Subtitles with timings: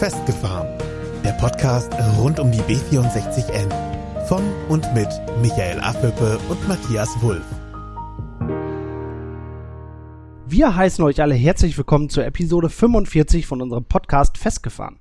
[0.00, 0.66] Festgefahren.
[1.22, 3.70] Der Podcast rund um die B64N.
[4.24, 5.08] Von und mit
[5.42, 7.44] Michael Affelpe und Matthias Wulff.
[10.46, 15.00] Wir heißen euch alle herzlich willkommen zur Episode 45 von unserem Podcast Festgefahren.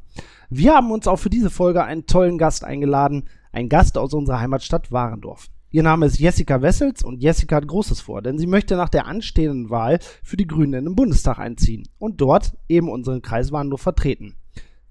[0.49, 4.41] Wir haben uns auch für diese Folge einen tollen Gast eingeladen, ein Gast aus unserer
[4.41, 5.47] Heimatstadt Warendorf.
[5.71, 9.05] Ihr Name ist Jessica Wessels und Jessica hat Großes vor, denn sie möchte nach der
[9.05, 13.81] anstehenden Wahl für die Grünen in den Bundestag einziehen und dort eben unseren Kreis Warendorf
[13.81, 14.35] vertreten.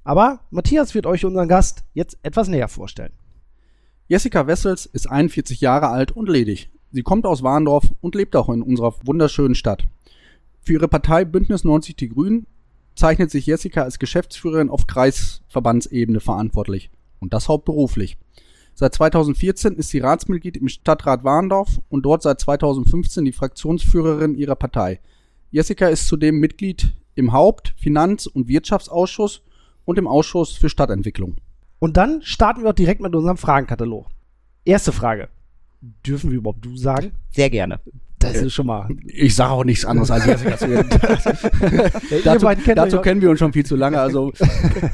[0.05, 3.13] Aber Matthias wird euch unseren Gast jetzt etwas näher vorstellen.
[4.07, 6.71] Jessica Wessels ist 41 Jahre alt und ledig.
[6.91, 9.85] Sie kommt aus Warndorf und lebt auch in unserer wunderschönen Stadt.
[10.63, 12.47] Für ihre Partei Bündnis 90 Die Grünen
[12.95, 16.91] zeichnet sich Jessica als Geschäftsführerin auf Kreisverbandsebene verantwortlich.
[17.21, 18.17] Und das hauptberuflich.
[18.75, 24.57] Seit 2014 ist sie Ratsmitglied im Stadtrat Warndorf und dort seit 2015 die Fraktionsführerin ihrer
[24.57, 25.01] Partei.
[25.51, 29.43] Jessica ist zudem Mitglied im Haupt-, Finanz- und Wirtschaftsausschuss
[29.89, 31.37] und im Ausschuss für Stadtentwicklung.
[31.79, 34.07] Und dann starten wir auch direkt mit unserem Fragenkatalog.
[34.67, 35.31] Erste Frage.
[35.81, 37.13] Dürfen wir überhaupt du sagen?
[37.31, 37.81] Sehr gerne.
[38.19, 38.87] Das ist schon mal.
[39.07, 40.57] Ich sage auch nichts anderes als Jessica.
[42.25, 43.99] dazu, dazu kennen wir uns schon viel zu lange.
[43.99, 44.35] Also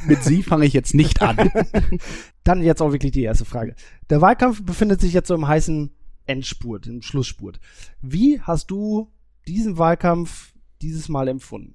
[0.06, 1.50] mit sie fange ich jetzt nicht an.
[2.44, 3.74] Dann jetzt auch wirklich die erste Frage.
[4.10, 5.90] Der Wahlkampf befindet sich jetzt so im heißen
[6.26, 7.58] Endspurt, im Schlussspurt.
[8.00, 9.10] Wie hast du
[9.48, 11.74] diesen Wahlkampf dieses Mal empfunden?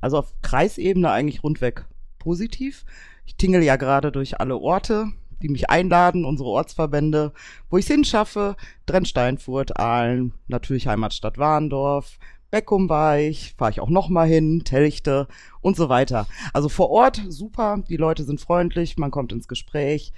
[0.00, 1.84] Also auf Kreisebene eigentlich rundweg
[2.28, 2.84] positiv.
[3.24, 5.06] Ich tingle ja gerade durch alle Orte,
[5.40, 7.32] die mich einladen, unsere Ortsverbände,
[7.70, 8.54] wo ich es hinschaffe.
[8.84, 12.18] Drennsteinfurt, Aalen, natürlich Heimatstadt Warndorf,
[12.50, 15.26] Beckum war ich, fahre ich auch nochmal hin, Telchte
[15.62, 16.26] und so weiter.
[16.52, 20.12] Also vor Ort super, die Leute sind freundlich, man kommt ins Gespräch.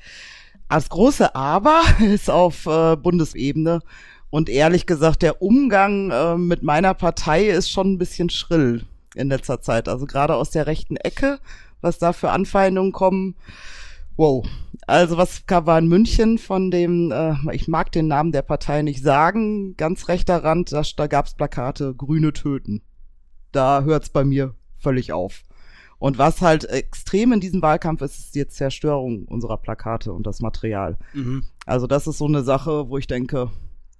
[0.68, 3.82] Das große Aber ist auf äh, Bundesebene.
[4.30, 9.28] Und ehrlich gesagt, der Umgang äh, mit meiner Partei ist schon ein bisschen schrill in
[9.28, 9.88] letzter Zeit.
[9.88, 11.38] Also gerade aus der rechten Ecke,
[11.80, 13.36] was da für Anfeindungen kommen.
[14.16, 14.46] Wow.
[14.86, 19.02] Also was war in München von dem, äh, ich mag den Namen der Partei nicht
[19.02, 22.82] sagen, ganz rechter Rand, da, da gab's Plakate, Grüne töten.
[23.52, 25.42] Da hört's bei mir völlig auf.
[25.98, 30.40] Und was halt extrem in diesem Wahlkampf ist, ist die Zerstörung unserer Plakate und das
[30.40, 30.96] Material.
[31.12, 31.44] Mhm.
[31.66, 33.50] Also das ist so eine Sache, wo ich denke.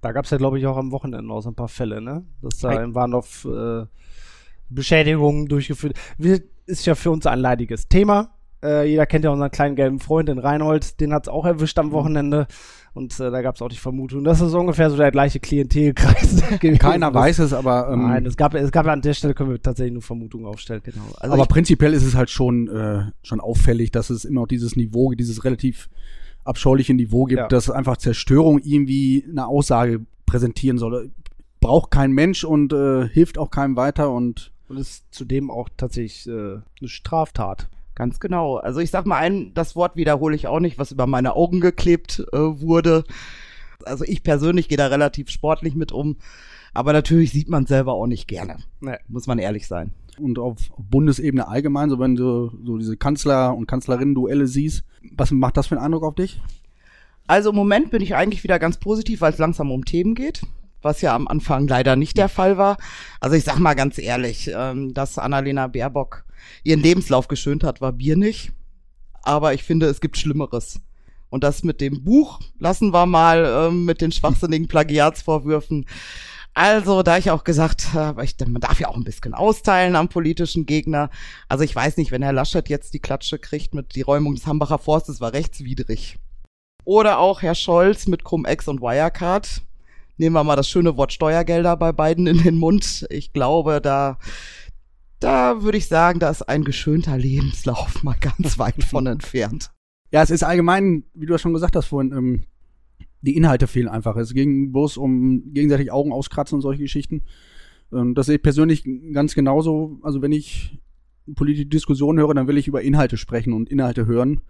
[0.01, 2.25] Da gab's ja, glaube ich, auch am Wochenende auch so ein paar Fälle, ne?
[2.41, 3.85] Dass da in Warndorf äh,
[4.69, 5.95] Beschädigungen durchgeführt.
[6.65, 8.31] Ist ja für uns ein leidiges Thema.
[8.63, 11.91] Äh, jeder kennt ja unseren kleinen gelben Freund, den Reinhold, den hat's auch erwischt am
[11.91, 12.47] Wochenende.
[12.93, 16.43] Und äh, da gab's auch die Vermutung, das ist ungefähr so der gleiche Klientelkreis.
[16.79, 19.61] Keiner weiß es, aber ähm, nein, es gab, es gab an der Stelle können wir
[19.61, 20.81] tatsächlich nur Vermutungen aufstellen.
[20.83, 21.03] Genau.
[21.17, 24.75] Also aber prinzipiell ist es halt schon äh, schon auffällig, dass es immer auch dieses
[24.75, 25.89] Niveau, dieses relativ
[26.43, 27.47] abscheuliche Niveau gibt, ja.
[27.47, 31.11] dass einfach Zerstörung irgendwie eine Aussage präsentieren soll.
[31.61, 36.27] Braucht kein Mensch und äh, hilft auch keinem weiter und und ist zudem auch tatsächlich
[36.27, 36.31] äh,
[36.79, 37.67] eine Straftat.
[37.93, 38.55] Ganz genau.
[38.55, 41.59] Also ich sag mal ein, das Wort wiederhole ich auch nicht, was über meine Augen
[41.59, 43.03] geklebt äh, wurde.
[43.83, 46.17] Also ich persönlich gehe da relativ sportlich mit um,
[46.73, 48.57] aber natürlich sieht man selber auch nicht gerne.
[48.79, 48.97] Nee.
[49.09, 49.91] Muss man ehrlich sein.
[50.17, 55.57] Und auf Bundesebene allgemein, so wenn du so diese Kanzler- und Kanzlerinnen-Duelle siehst, was macht
[55.57, 56.41] das für einen Eindruck auf dich?
[57.27, 60.43] Also im Moment bin ich eigentlich wieder ganz positiv, weil es langsam um Themen geht
[60.81, 62.77] was ja am Anfang leider nicht der Fall war.
[63.19, 66.25] Also ich sag mal ganz ehrlich, ähm, dass Annalena Baerbock
[66.63, 68.51] ihren Lebenslauf geschönt hat, war Bier nicht.
[69.23, 70.81] Aber ich finde, es gibt Schlimmeres.
[71.29, 75.85] Und das mit dem Buch lassen wir mal ähm, mit den schwachsinnigen Plagiatsvorwürfen.
[76.53, 80.09] Also, da ich auch gesagt habe, ich, man darf ja auch ein bisschen austeilen am
[80.09, 81.09] politischen Gegner.
[81.47, 84.45] Also ich weiß nicht, wenn Herr Laschet jetzt die Klatsche kriegt mit die Räumung des
[84.45, 86.17] Hambacher Forstes, war rechtswidrig.
[86.83, 89.61] Oder auch Herr Scholz mit Cum-Ex und Wirecard
[90.21, 93.07] nehmen wir mal das schöne Wort Steuergelder bei beiden in den Mund.
[93.09, 94.19] Ich glaube, da,
[95.19, 99.71] da würde ich sagen, da ist ein geschönter Lebenslauf mal ganz weit von entfernt.
[100.11, 102.43] Ja, es ist allgemein, wie du ja schon gesagt hast vorhin, ähm,
[103.21, 104.15] die Inhalte fehlen einfach.
[104.15, 107.23] Es ging bloß um gegenseitig Augen auskratzen und solche Geschichten.
[107.91, 108.83] Ähm, das sehe ich persönlich
[109.13, 109.99] ganz genauso.
[110.03, 110.79] Also wenn ich
[111.35, 114.41] politische Diskussionen höre, dann will ich über Inhalte sprechen und Inhalte hören.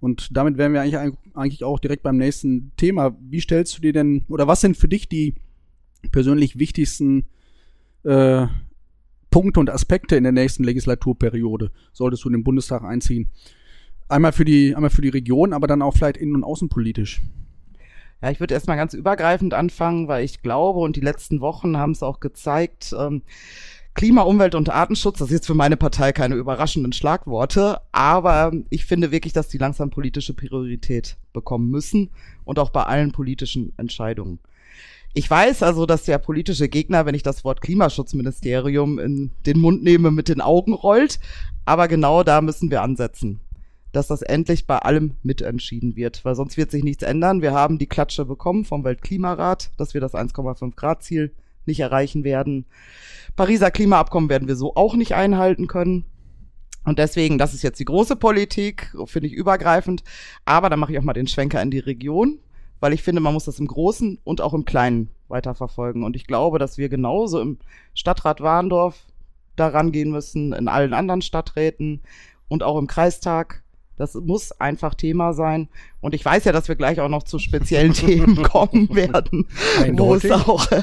[0.00, 3.16] Und damit wären wir eigentlich, auch direkt beim nächsten Thema.
[3.20, 5.34] Wie stellst du dir denn, oder was sind für dich die
[6.10, 7.26] persönlich wichtigsten
[8.04, 8.46] äh,
[9.30, 13.28] Punkte und Aspekte in der nächsten Legislaturperiode, solltest du in den Bundestag einziehen?
[14.08, 17.20] Einmal für die, einmal für die Region, aber dann auch vielleicht innen- und außenpolitisch.
[18.22, 21.92] Ja, ich würde erstmal ganz übergreifend anfangen, weil ich glaube, und die letzten Wochen haben
[21.92, 23.22] es auch gezeigt, ähm,
[23.94, 28.84] Klima, Umwelt und Artenschutz, das ist jetzt für meine Partei keine überraschenden Schlagworte, aber ich
[28.84, 32.10] finde wirklich, dass die langsam politische Priorität bekommen müssen
[32.44, 34.38] und auch bei allen politischen Entscheidungen.
[35.12, 39.82] Ich weiß also, dass der politische Gegner, wenn ich das Wort Klimaschutzministerium in den Mund
[39.82, 41.18] nehme, mit den Augen rollt.
[41.64, 43.40] Aber genau da müssen wir ansetzen,
[43.90, 47.42] dass das endlich bei allem mitentschieden wird, weil sonst wird sich nichts ändern.
[47.42, 51.34] Wir haben die Klatsche bekommen vom Weltklimarat, dass wir das 1,5 Grad Ziel
[51.70, 52.66] nicht erreichen werden.
[53.36, 56.04] Pariser Klimaabkommen werden wir so auch nicht einhalten können.
[56.84, 60.02] Und deswegen, das ist jetzt die große Politik, finde ich übergreifend.
[60.44, 62.40] Aber da mache ich auch mal den Schwenker in die Region,
[62.80, 66.04] weil ich finde, man muss das im Großen und auch im Kleinen weiterverfolgen.
[66.04, 67.58] Und ich glaube, dass wir genauso im
[67.94, 69.06] Stadtrat Warndorf
[69.56, 72.02] daran gehen müssen, in allen anderen Stadträten
[72.48, 73.62] und auch im Kreistag.
[74.00, 75.68] Das muss einfach Thema sein.
[76.00, 79.46] Und ich weiß ja, dass wir gleich auch noch zu speziellen Themen kommen werden,
[79.92, 80.82] wo es auch äh,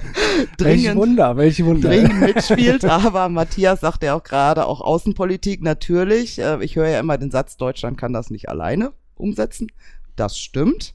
[0.58, 1.90] dringend, Wunder, Wunder.
[1.90, 2.86] dringend mitspielt.
[2.86, 6.38] Aber Matthias sagt ja auch gerade, auch Außenpolitik natürlich.
[6.38, 9.72] Äh, Ich höre ja immer den Satz, Deutschland kann das nicht alleine umsetzen.
[10.16, 10.94] Das stimmt.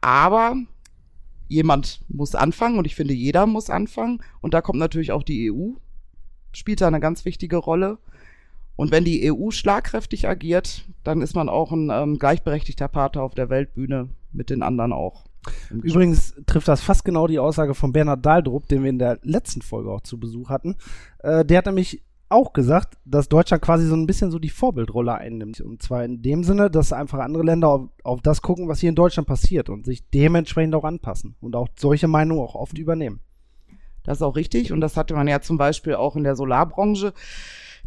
[0.00, 0.56] Aber
[1.46, 4.24] jemand muss anfangen und ich finde, jeder muss anfangen.
[4.40, 5.74] Und da kommt natürlich auch die EU,
[6.50, 7.98] spielt da eine ganz wichtige Rolle.
[8.76, 13.34] Und wenn die EU schlagkräftig agiert, dann ist man auch ein ähm, gleichberechtigter Partner auf
[13.34, 15.24] der Weltbühne mit den anderen auch.
[15.70, 19.62] Übrigens trifft das fast genau die Aussage von Bernhard Dahldrup, den wir in der letzten
[19.62, 20.76] Folge auch zu Besuch hatten.
[21.18, 25.14] Äh, der hat nämlich auch gesagt, dass Deutschland quasi so ein bisschen so die Vorbildrolle
[25.14, 25.60] einnimmt.
[25.60, 28.88] Und zwar in dem Sinne, dass einfach andere Länder auf, auf das gucken, was hier
[28.88, 33.20] in Deutschland passiert und sich dementsprechend auch anpassen und auch solche Meinungen auch oft übernehmen.
[34.02, 34.72] Das ist auch richtig.
[34.72, 37.12] Und das hatte man ja zum Beispiel auch in der Solarbranche,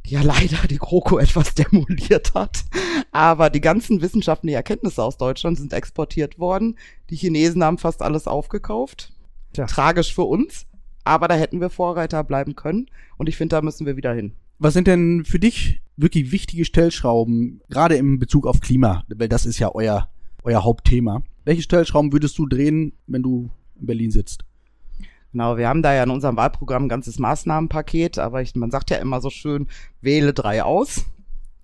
[0.10, 2.66] ja leider die GroKo etwas demoliert hat.
[3.12, 6.78] Aber die ganzen wissenschaftlichen Erkenntnisse aus Deutschland sind exportiert worden.
[7.10, 9.14] Die Chinesen haben fast alles aufgekauft.
[9.54, 9.66] Tja.
[9.66, 10.66] Tragisch für uns.
[11.04, 12.88] Aber da hätten wir Vorreiter bleiben können.
[13.18, 14.34] Und ich finde, da müssen wir wieder hin.
[14.60, 19.04] Was sind denn für dich wirklich wichtige Stellschrauben, gerade im Bezug auf Klima?
[19.08, 20.10] Weil das ist ja euer,
[20.44, 21.24] euer Hauptthema.
[21.46, 23.50] Welche Stellschrauben würdest du drehen, wenn du
[23.80, 24.44] in Berlin sitzt?
[25.38, 28.90] Genau, wir haben da ja in unserem Wahlprogramm ein ganzes Maßnahmenpaket, aber ich, man sagt
[28.90, 29.68] ja immer so schön,
[30.02, 31.06] wähle drei aus.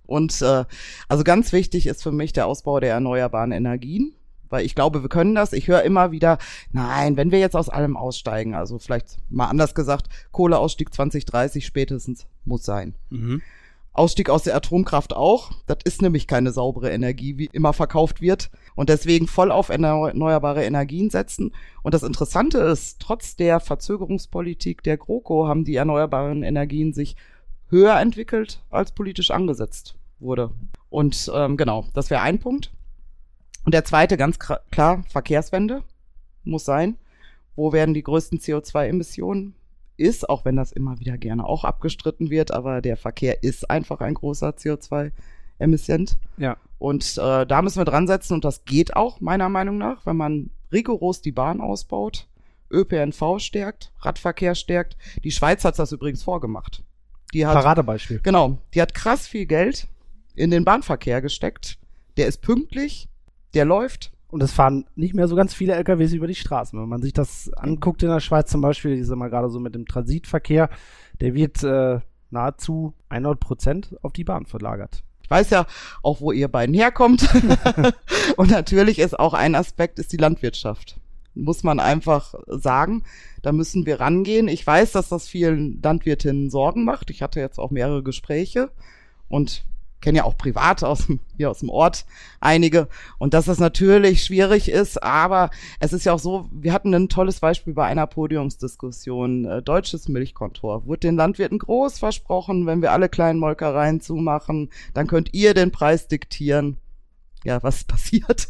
[0.06, 0.64] Und äh,
[1.08, 4.14] also ganz wichtig ist für mich der Ausbau der erneuerbaren Energien,
[4.48, 5.52] weil ich glaube, wir können das.
[5.52, 6.38] Ich höre immer wieder,
[6.70, 12.28] nein, wenn wir jetzt aus allem aussteigen, also vielleicht mal anders gesagt, Kohleausstieg 2030 spätestens
[12.44, 12.94] muss sein.
[13.94, 15.52] Ausstieg aus der Atomkraft auch.
[15.66, 18.50] Das ist nämlich keine saubere Energie, wie immer verkauft wird.
[18.74, 21.54] Und deswegen voll auf erneu- erneuerbare Energien setzen.
[21.82, 27.14] Und das Interessante ist, trotz der Verzögerungspolitik der GroKo haben die erneuerbaren Energien sich
[27.68, 30.50] höher entwickelt, als politisch angesetzt wurde.
[30.90, 32.72] Und ähm, genau, das wäre ein Punkt.
[33.64, 35.84] Und der zweite, ganz klar, Verkehrswende
[36.42, 36.98] muss sein.
[37.54, 39.54] Wo werden die größten CO2-Emissionen?
[39.96, 44.00] Ist, auch wenn das immer wieder gerne auch abgestritten wird, aber der Verkehr ist einfach
[44.00, 46.06] ein großer CO2-Emission.
[46.36, 46.56] Ja.
[46.78, 50.16] Und äh, da müssen wir dran setzen und das geht auch meiner Meinung nach, wenn
[50.16, 52.26] man rigoros die Bahn ausbaut,
[52.70, 54.96] ÖPNV stärkt, Radverkehr stärkt.
[55.22, 56.82] Die Schweiz hat das übrigens vorgemacht.
[57.32, 58.20] Die hat Paradebeispiel.
[58.22, 59.88] Genau, die hat krass viel Geld
[60.34, 61.78] in den Bahnverkehr gesteckt.
[62.16, 63.08] Der ist pünktlich,
[63.54, 64.12] der läuft.
[64.34, 66.76] Und es fahren nicht mehr so ganz viele LKWs über die Straßen.
[66.76, 69.60] Wenn man sich das anguckt in der Schweiz zum Beispiel, ich sag mal gerade so
[69.60, 70.70] mit dem Transitverkehr,
[71.20, 72.00] der wird äh,
[72.30, 75.04] nahezu 100 Prozent auf die Bahn verlagert.
[75.22, 75.66] Ich weiß ja
[76.02, 77.32] auch, wo ihr beiden herkommt.
[78.36, 80.98] Und natürlich ist auch ein Aspekt, ist die Landwirtschaft.
[81.36, 83.04] Muss man einfach sagen.
[83.40, 84.48] Da müssen wir rangehen.
[84.48, 87.10] Ich weiß, dass das vielen Landwirtinnen Sorgen macht.
[87.10, 88.72] Ich hatte jetzt auch mehrere Gespräche
[89.28, 89.64] und
[90.04, 92.04] kenne ja auch privat aus dem, hier aus dem Ort
[92.38, 92.88] einige.
[93.18, 97.08] Und dass das natürlich schwierig ist, aber es ist ja auch so, wir hatten ein
[97.08, 99.46] tolles Beispiel bei einer Podiumsdiskussion.
[99.46, 100.86] Äh, deutsches Milchkontor.
[100.86, 105.72] Wurde den Landwirten groß versprochen, wenn wir alle kleinen Molkereien zumachen, dann könnt ihr den
[105.72, 106.76] Preis diktieren.
[107.42, 108.48] Ja, was passiert?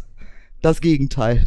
[0.60, 1.46] Das Gegenteil.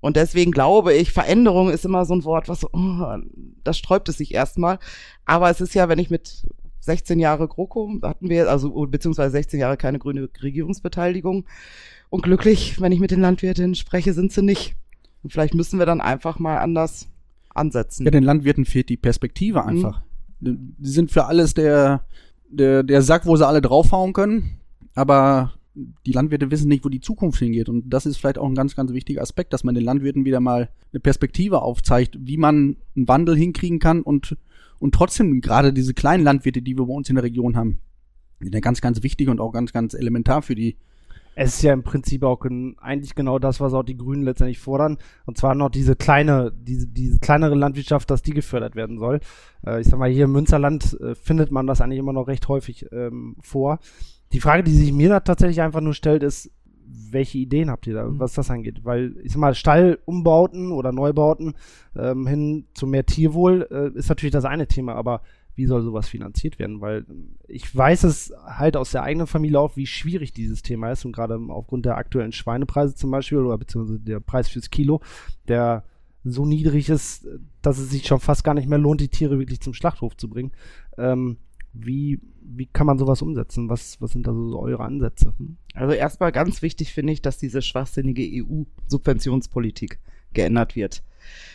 [0.00, 3.16] Und deswegen glaube ich, Veränderung ist immer so ein Wort, was oh,
[3.64, 4.78] das sträubt es sich erstmal.
[5.26, 6.46] Aber es ist ja, wenn ich mit
[6.86, 11.44] 16 Jahre GroKo hatten wir, also beziehungsweise 16 Jahre keine grüne Regierungsbeteiligung.
[12.08, 14.76] Und glücklich, wenn ich mit den Landwirtinnen spreche, sind sie nicht.
[15.22, 17.08] Und vielleicht müssen wir dann einfach mal anders
[17.50, 18.04] ansetzen.
[18.04, 20.02] Ja, den Landwirten fehlt die Perspektive einfach.
[20.40, 22.06] Die sind für alles der,
[22.48, 24.60] der, der Sack, wo sie alle draufhauen können.
[24.94, 27.68] Aber die Landwirte wissen nicht, wo die Zukunft hingeht.
[27.68, 30.40] Und das ist vielleicht auch ein ganz, ganz wichtiger Aspekt, dass man den Landwirten wieder
[30.40, 34.36] mal eine Perspektive aufzeigt, wie man einen Wandel hinkriegen kann und,
[34.78, 37.80] und trotzdem gerade diese kleinen Landwirte, die wir bei uns in der Region haben,
[38.40, 40.76] sind ja ganz, ganz wichtig und auch ganz, ganz elementar für die.
[41.38, 44.58] Es ist ja im Prinzip auch gen eigentlich genau das, was auch die Grünen letztendlich
[44.58, 44.96] fordern.
[45.26, 49.20] Und zwar noch diese kleine, diese, diese kleinere Landwirtschaft, dass die gefördert werden soll.
[49.66, 52.48] Äh, ich sag mal, hier im Münsterland äh, findet man das eigentlich immer noch recht
[52.48, 53.80] häufig ähm, vor.
[54.32, 56.50] Die Frage, die sich mir da tatsächlich einfach nur stellt, ist,
[56.86, 58.84] welche Ideen habt ihr da, was das angeht?
[58.84, 61.54] Weil, ich sag mal, Stallumbauten oder Neubauten
[61.96, 65.22] ähm, hin zu mehr Tierwohl äh, ist natürlich das eine Thema, aber
[65.54, 66.80] wie soll sowas finanziert werden?
[66.80, 67.06] Weil
[67.48, 71.12] ich weiß es halt aus der eigenen Familie auch, wie schwierig dieses Thema ist und
[71.12, 75.00] gerade aufgrund der aktuellen Schweinepreise zum Beispiel oder beziehungsweise der Preis fürs Kilo,
[75.48, 75.84] der
[76.24, 77.26] so niedrig ist,
[77.62, 80.28] dass es sich schon fast gar nicht mehr lohnt, die Tiere wirklich zum Schlachthof zu
[80.28, 80.52] bringen.
[80.98, 81.38] Ähm,
[81.78, 83.68] wie, wie kann man sowas umsetzen?
[83.68, 85.34] Was, was sind da so eure Ansätze?
[85.74, 89.98] Also erstmal ganz wichtig finde ich, dass diese schwachsinnige EU-Subventionspolitik
[90.32, 91.02] geändert wird.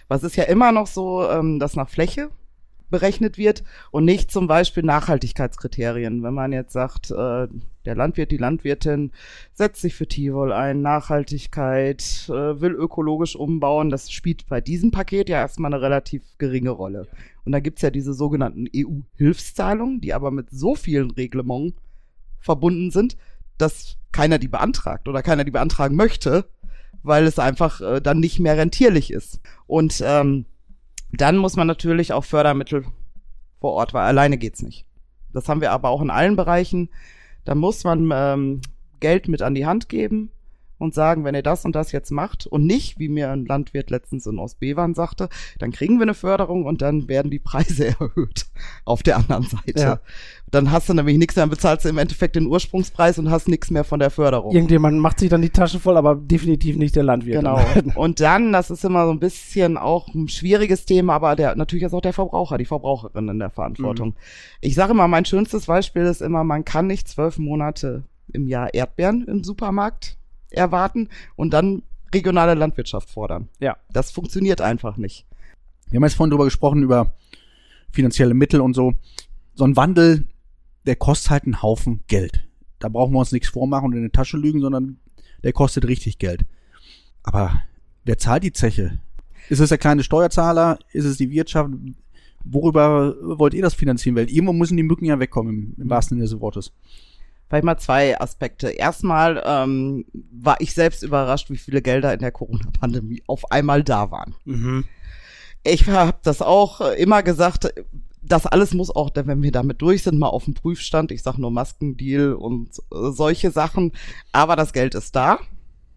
[0.08, 2.30] Was ist ja immer noch so, ähm, dass nach Fläche
[2.92, 6.22] berechnet wird und nicht zum Beispiel Nachhaltigkeitskriterien.
[6.22, 7.48] Wenn man jetzt sagt, äh,
[7.86, 9.12] der Landwirt, die Landwirtin
[9.54, 15.30] setzt sich für Tierwohl ein, Nachhaltigkeit, äh, will ökologisch umbauen, das spielt bei diesem Paket
[15.30, 17.08] ja erstmal eine relativ geringe Rolle.
[17.44, 21.74] Und da gibt's ja diese sogenannten EU-Hilfszahlungen, die aber mit so vielen Reglementen
[22.40, 23.18] verbunden sind,
[23.58, 26.46] dass keiner die beantragt oder keiner die beantragen möchte,
[27.04, 29.40] weil es einfach äh, dann nicht mehr rentierlich ist.
[29.66, 30.46] Und ähm,
[31.14, 32.86] dann muss man natürlich auch Fördermittel
[33.60, 34.86] vor Ort, weil alleine geht's nicht.
[35.34, 36.90] Das haben wir aber auch in allen Bereichen.
[37.46, 38.62] Da muss man ähm,
[39.00, 40.32] Geld mit an die Hand geben
[40.82, 43.90] und sagen, wenn ihr das und das jetzt macht und nicht, wie mir ein Landwirt
[43.90, 48.46] letztens in Ostbevern sagte, dann kriegen wir eine Förderung und dann werden die Preise erhöht
[48.86, 49.80] auf der anderen Seite.
[49.80, 50.00] Ja.
[50.50, 53.72] Dann hast du nämlich nichts, dann bezahlst du im Endeffekt den Ursprungspreis und hast nichts
[53.72, 54.54] mehr von der Förderung.
[54.54, 57.38] Irgendjemand macht sich dann die Taschen voll, aber definitiv nicht der Landwirt.
[57.38, 57.62] Genau.
[57.96, 61.84] Und dann, das ist immer so ein bisschen auch ein schwieriges Thema, aber der, natürlich
[61.84, 64.10] ist auch der Verbraucher, die Verbraucherin in der Verantwortung.
[64.10, 64.16] Mhm.
[64.60, 68.74] Ich sage immer, mein schönstes Beispiel ist immer, man kann nicht zwölf Monate im Jahr
[68.74, 70.18] Erdbeeren im Supermarkt
[70.52, 73.50] erwarten und dann regionale Landwirtschaft fordern.
[73.60, 73.78] Ja.
[73.92, 75.26] Das funktioniert einfach nicht.
[75.90, 77.14] Wir haben jetzt vorhin drüber gesprochen, über
[77.92, 78.94] finanzielle Mittel und so.
[79.56, 80.28] So ein Wandel,
[80.86, 82.48] der kostet halt einen Haufen Geld.
[82.80, 85.00] Da brauchen wir uns nichts vormachen und in die Tasche lügen, sondern
[85.44, 86.46] der kostet richtig Geld.
[87.24, 87.62] Aber
[88.06, 89.00] wer zahlt die Zeche?
[89.50, 90.80] Ist es der kleine Steuerzahler?
[90.92, 91.72] Ist es die Wirtschaft?
[92.44, 94.16] Worüber wollt ihr das finanzieren?
[94.16, 96.72] Weil irgendwo müssen die Mücken ja wegkommen, im, im wahrsten Sinne des Wortes.
[97.52, 98.70] Vielleicht mal zwei Aspekte.
[98.70, 104.10] Erstmal ähm, war ich selbst überrascht, wie viele Gelder in der Corona-Pandemie auf einmal da
[104.10, 104.36] waren.
[104.46, 104.86] Mhm.
[105.62, 107.74] Ich habe das auch äh, immer gesagt,
[108.22, 111.12] das alles muss auch, wenn wir damit durch sind, mal auf dem Prüfstand.
[111.12, 113.92] Ich sage nur Maskendeal und äh, solche Sachen.
[114.32, 115.38] Aber das Geld ist da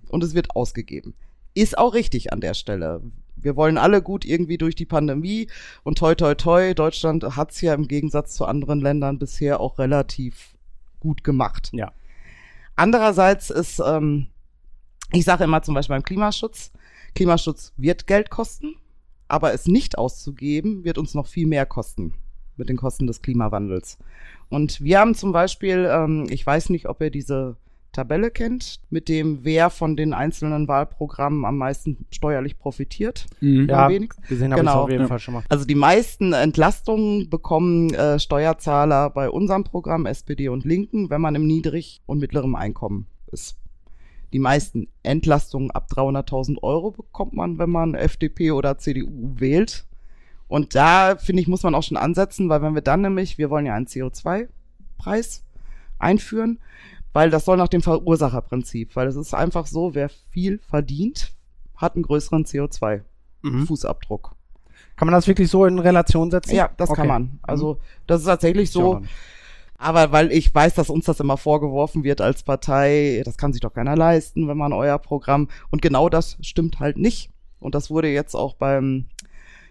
[0.08, 1.14] und es wird ausgegeben.
[1.54, 3.00] Ist auch richtig an der Stelle.
[3.37, 5.46] Wir wollen alle gut irgendwie durch die Pandemie
[5.84, 10.53] und toi toi toi, Deutschland hat's ja im Gegensatz zu anderen Ländern bisher auch relativ
[11.04, 11.70] gut gemacht.
[11.73, 11.92] Ja.
[12.76, 14.26] Andererseits ist, ähm,
[15.12, 16.73] ich sage immer zum Beispiel beim Klimaschutz,
[17.14, 18.76] Klimaschutz wird Geld kosten,
[19.28, 22.14] aber es nicht auszugeben, wird uns noch viel mehr kosten
[22.56, 23.99] mit den Kosten des Klimawandels.
[24.49, 27.56] Und wir haben zum Beispiel, ähm, ich weiß nicht, ob ihr diese
[27.94, 33.24] Tabelle kennt, mit dem wer von den einzelnen Wahlprogrammen am meisten steuerlich profitiert.
[33.40, 33.68] Mhm.
[33.68, 34.82] Ja, gesehen habe ich Genau.
[34.82, 35.06] auf jeden.
[35.08, 35.42] Fall schon mal.
[35.48, 41.34] Also die meisten Entlastungen bekommen äh, Steuerzahler bei unserem Programm SPD und Linken, wenn man
[41.34, 43.56] im niedrig- und mittleren Einkommen ist.
[44.32, 49.86] Die meisten Entlastungen ab 300.000 Euro bekommt man, wenn man FDP oder CDU wählt.
[50.48, 53.48] Und da, finde ich, muss man auch schon ansetzen, weil wenn wir dann nämlich, wir
[53.48, 55.44] wollen ja einen CO2-Preis
[55.98, 56.58] einführen,
[57.14, 61.33] weil das soll nach dem Verursacherprinzip, weil es ist einfach so, wer viel verdient,
[61.76, 64.30] hat einen größeren CO2-Fußabdruck.
[64.30, 64.35] Mhm.
[64.97, 66.54] Kann man das wirklich so in Relation setzen?
[66.54, 67.00] Ja, das Okay.
[67.00, 67.38] kann man.
[67.42, 69.00] Also das ist tatsächlich so.
[69.76, 73.61] Aber weil ich weiß, dass uns das immer vorgeworfen wird als Partei, das kann sich
[73.61, 75.49] doch keiner leisten, wenn man euer Programm.
[75.71, 77.30] Und genau das stimmt halt nicht.
[77.59, 79.06] Und das wurde jetzt auch beim,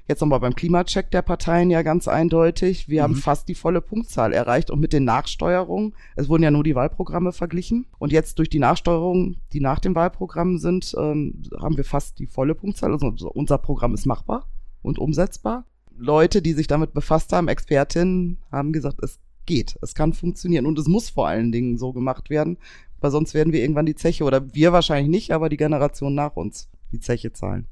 [0.08, 2.90] jetzt nochmal beim Klimacheck der Parteien ja ganz eindeutig.
[2.90, 6.64] Wir haben fast die volle Punktzahl erreicht und mit den Nachsteuerungen, es wurden ja nur
[6.64, 7.88] die Wahlprogramme verglichen.
[8.00, 12.28] Und jetzt durch die Nachsteuerungen, die nach dem Wahlprogramm sind, ähm, haben wir fast die
[12.28, 12.92] volle Punktzahl.
[12.92, 14.48] Also unser Programm ist machbar
[14.82, 15.66] und umsetzbar.
[15.96, 20.80] Leute, die sich damit befasst haben, Expertinnen, haben gesagt, es geht, es kann funktionieren und
[20.80, 22.58] es muss vor allen Dingen so gemacht werden,
[23.00, 26.36] weil sonst werden wir irgendwann die Zeche oder wir wahrscheinlich nicht, aber die Generation nach
[26.36, 27.68] uns die Zeche zahlen.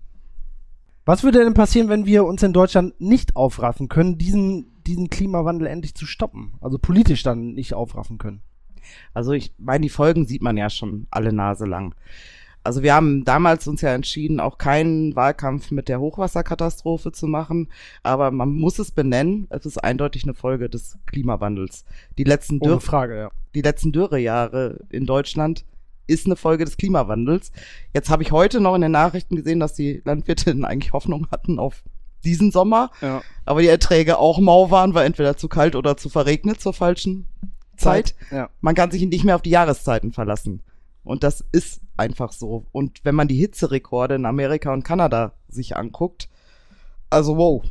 [1.05, 5.67] Was würde denn passieren, wenn wir uns in Deutschland nicht aufraffen können, diesen, diesen Klimawandel
[5.67, 6.53] endlich zu stoppen?
[6.62, 8.41] Also politisch dann nicht aufraffen können.
[9.13, 11.96] Also ich meine, die Folgen sieht man ja schon alle Nase lang.
[12.63, 17.70] Also wir haben damals uns ja entschieden, auch keinen Wahlkampf mit der Hochwasserkatastrophe zu machen,
[18.03, 21.86] aber man muss es benennen, es ist eindeutig eine Folge des Klimawandels.
[22.20, 23.31] Die letzten Ohne Dürr Frage, ja.
[23.55, 25.65] die letzten Dürrejahre in Deutschland
[26.08, 27.51] ist eine Folge des Klimawandels.
[27.93, 31.60] Jetzt habe ich heute noch in den Nachrichten gesehen, dass die Landwirtinnen eigentlich Hoffnung hatten
[31.60, 31.84] auf
[32.24, 33.22] diesen Sommer, ja.
[33.46, 37.25] aber die Erträge auch mau waren, war entweder zu kalt oder zu verregnet zur falschen
[37.77, 38.15] Zeit.
[38.29, 38.50] Ja.
[38.62, 40.62] Man kann sich nicht mehr auf die Jahreszeiten verlassen.
[41.03, 42.67] Und das ist einfach so.
[42.72, 46.29] Und wenn man die Hitzerekorde in Amerika und Kanada sich anguckt,
[47.10, 47.63] also wow,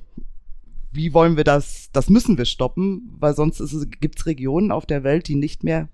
[0.92, 3.62] wie wollen wir das, das müssen wir stoppen, weil sonst
[4.00, 5.88] gibt es Regionen auf der Welt, die nicht mehr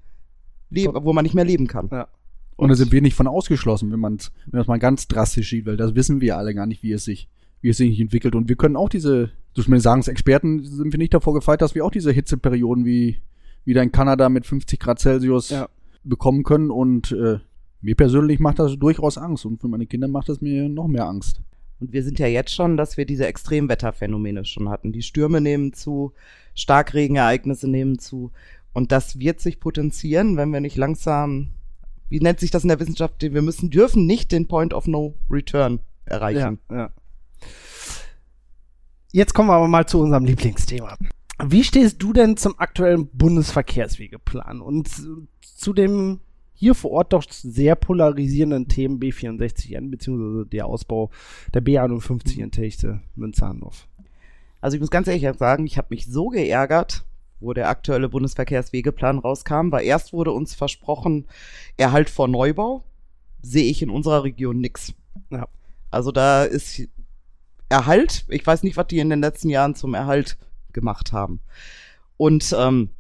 [0.71, 1.89] leben, wo man nicht mehr leben kann.
[1.93, 2.09] Ja.
[2.57, 5.77] Und da sind wir nicht von ausgeschlossen, wenn man es mal ganz drastisch sieht, weil
[5.77, 7.29] das wissen wir alle gar nicht, wie es sich,
[7.61, 8.35] wie es sich entwickelt.
[8.35, 9.31] Und wir können auch diese,
[9.67, 13.19] mir sagen, als Experten sind wir nicht davor gefeit, dass wir auch diese Hitzeperioden wie
[13.65, 15.69] wieder in Kanada mit 50 Grad Celsius ja.
[16.03, 16.71] bekommen können.
[16.71, 17.41] Und äh,
[17.83, 19.45] mir persönlich macht das durchaus Angst.
[19.45, 21.43] Und für meine Kinder macht das mir noch mehr Angst.
[21.79, 24.93] Und wir sind ja jetzt schon, dass wir diese Extremwetterphänomene schon hatten.
[24.93, 26.15] Die Stürme nehmen zu,
[26.55, 28.31] Starkregenereignisse nehmen zu.
[28.73, 31.49] Und das wird sich potenzieren, wenn wir nicht langsam
[32.09, 33.21] wie nennt sich das in der Wissenschaft?
[33.21, 36.59] Wir müssen, dürfen nicht den Point of No Return erreichen.
[36.71, 36.91] Ja, ja.
[39.13, 40.97] Jetzt kommen wir aber mal zu unserem Lieblingsthema.
[41.43, 44.91] Wie stehst du denn zum aktuellen Bundesverkehrswegeplan und
[45.41, 46.21] zu dem
[46.53, 51.11] hier vor Ort doch sehr polarisierenden Themen B64N beziehungsweise der Ausbau
[51.55, 53.89] der B51 in Techte Münsterhandorf?
[54.61, 57.06] Also ich muss ganz ehrlich sagen, ich habe mich so geärgert,
[57.41, 61.27] wo der aktuelle Bundesverkehrswegeplan rauskam, weil erst wurde uns versprochen,
[61.77, 62.85] Erhalt vor Neubau,
[63.43, 64.95] sehe ich in unserer Region nix.
[65.31, 65.49] Ja.
[65.91, 66.83] Also da ist
[67.69, 70.39] Erhalt, ich weiß nicht, was die in den letzten Jahren zum Erhalt
[70.73, 71.41] gemacht haben.
[72.17, 72.91] Und ähm,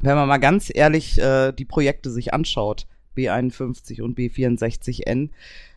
[0.00, 2.86] wenn man mal ganz ehrlich äh, die Projekte sich anschaut,
[3.16, 5.30] B51 und B64N,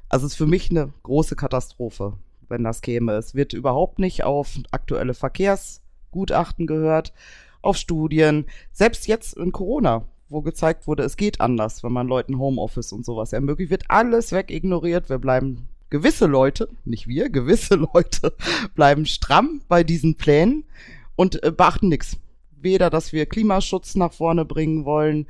[0.09, 2.17] also es ist für mich eine große Katastrophe,
[2.49, 3.13] wenn das käme.
[3.13, 7.13] Es wird überhaupt nicht auf aktuelle Verkehrsgutachten gehört
[7.65, 12.39] auf Studien, selbst jetzt in Corona, wo gezeigt wurde, es geht anders, wenn man Leuten
[12.39, 15.09] Homeoffice und sowas ermöglicht, wird alles wegignoriert.
[15.09, 18.33] Wir bleiben gewisse Leute, nicht wir, gewisse Leute
[18.75, 20.65] bleiben stramm bei diesen Plänen
[21.15, 22.17] und äh, beachten nichts.
[22.59, 25.27] Weder, dass wir Klimaschutz nach vorne bringen wollen,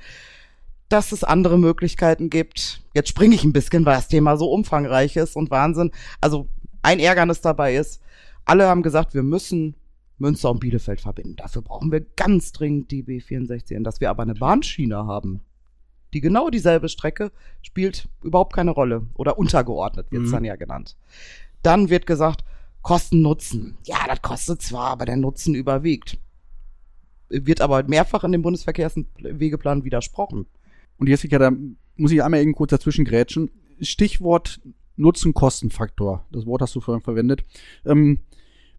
[0.89, 2.81] dass es andere Möglichkeiten gibt.
[2.93, 5.91] Jetzt springe ich ein bisschen, weil das Thema so umfangreich ist und Wahnsinn.
[6.21, 6.47] Also
[6.81, 8.01] ein Ärgernis dabei ist,
[8.45, 9.75] alle haben gesagt, wir müssen
[10.17, 11.35] Münster und Bielefeld verbinden.
[11.35, 13.83] Dafür brauchen wir ganz dringend die B64.
[13.83, 15.41] Dass wir aber eine Bahnschiene haben,
[16.13, 17.31] die genau dieselbe Strecke
[17.61, 19.07] spielt überhaupt keine Rolle.
[19.15, 20.33] Oder untergeordnet wird es mhm.
[20.33, 20.97] dann ja genannt.
[21.61, 22.43] Dann wird gesagt,
[22.81, 23.77] Kosten Nutzen.
[23.85, 26.19] Ja, das kostet zwar, aber der Nutzen überwiegt.
[27.29, 30.45] Wird aber mehrfach in dem Bundesverkehrswegeplan widersprochen.
[30.97, 31.51] Und jetzt, ja, da
[31.97, 33.49] muss ich einmal eben kurz dazwischen grätschen.
[33.81, 34.61] Stichwort
[34.97, 36.25] Nutzen-Kosten-Faktor.
[36.31, 37.43] Das Wort hast du vorhin verwendet.
[37.85, 38.19] Ähm,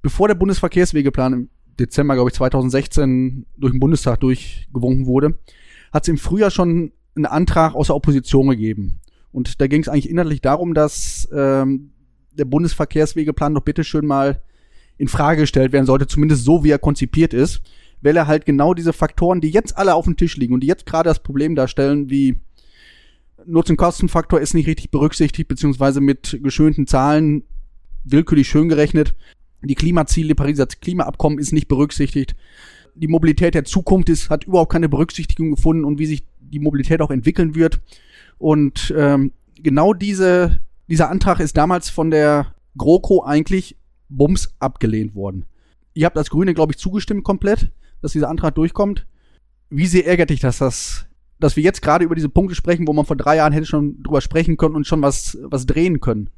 [0.02, 5.38] bevor der Bundesverkehrswegeplan im Dezember, glaube ich, 2016 durch den Bundestag durchgewunken wurde,
[5.92, 9.00] hat es im Frühjahr schon einen Antrag aus der Opposition gegeben.
[9.32, 11.90] Und da ging es eigentlich inhaltlich darum, dass ähm,
[12.32, 14.40] der Bundesverkehrswegeplan doch bitteschön mal
[14.98, 17.60] in Frage gestellt werden sollte, zumindest so, wie er konzipiert ist,
[18.00, 20.66] weil er halt genau diese Faktoren, die jetzt alle auf dem Tisch liegen und die
[20.66, 22.38] jetzt gerade das Problem darstellen, wie
[23.44, 27.44] Nutzen-Kosten-Faktor ist nicht richtig berücksichtigt, beziehungsweise mit geschönten Zahlen
[28.04, 29.14] willkürlich schön gerechnet,
[29.62, 32.36] die Klimaziele, Pariser Klimaabkommen ist nicht berücksichtigt.
[32.94, 37.00] Die Mobilität der Zukunft ist, hat überhaupt keine Berücksichtigung gefunden und wie sich die Mobilität
[37.00, 37.80] auch entwickeln wird.
[38.38, 43.76] Und ähm, genau diese, dieser Antrag ist damals von der GroKo eigentlich
[44.08, 45.44] bums abgelehnt worden.
[45.94, 47.70] Ihr habt als Grüne, glaube ich, zugestimmt komplett,
[48.02, 49.06] dass dieser Antrag durchkommt.
[49.70, 51.06] Wie sehr ärgert dich das, dass,
[51.40, 54.02] dass wir jetzt gerade über diese Punkte sprechen, wo man vor drei Jahren hätte schon
[54.02, 56.30] drüber sprechen können und schon was, was drehen können?